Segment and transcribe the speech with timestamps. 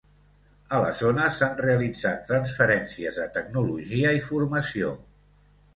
[0.77, 4.97] A la zona s'han realitzat transferències de tecnologia i formació.